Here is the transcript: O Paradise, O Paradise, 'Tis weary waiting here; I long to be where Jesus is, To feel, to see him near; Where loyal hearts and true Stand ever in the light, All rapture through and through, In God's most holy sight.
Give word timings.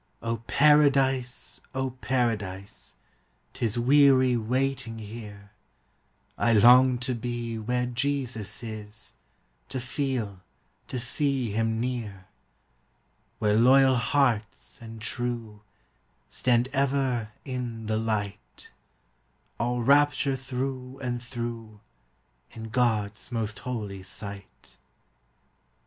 O 0.23 0.37
Paradise, 0.47 1.61
O 1.75 1.91
Paradise, 1.91 2.95
'Tis 3.53 3.77
weary 3.77 4.35
waiting 4.35 4.97
here; 4.97 5.51
I 6.39 6.53
long 6.53 6.97
to 7.05 7.13
be 7.13 7.59
where 7.59 7.85
Jesus 7.85 8.63
is, 8.63 9.13
To 9.69 9.79
feel, 9.79 10.39
to 10.87 10.99
see 10.99 11.51
him 11.51 11.79
near; 11.79 12.25
Where 13.37 13.53
loyal 13.55 13.95
hearts 13.95 14.81
and 14.81 14.99
true 14.99 15.61
Stand 16.27 16.67
ever 16.73 17.29
in 17.45 17.85
the 17.85 17.97
light, 17.97 18.71
All 19.59 19.83
rapture 19.83 20.35
through 20.35 20.97
and 21.03 21.21
through, 21.21 21.79
In 22.49 22.69
God's 22.69 23.31
most 23.31 23.59
holy 23.59 24.01
sight. 24.01 24.77